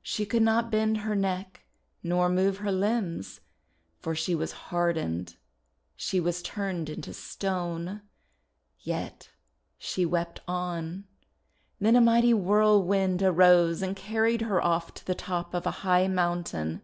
[0.00, 1.66] She could not bend her neck
[2.02, 3.42] nor move her limbs,
[3.98, 5.36] for she was hard ened;
[5.94, 8.00] she was turned into stone.
[8.80, 9.28] Yet
[9.76, 11.04] she wept on.
[11.82, 16.08] Then a mighty whirlwind arose and carried her off to the top of a high
[16.08, 16.80] mountain.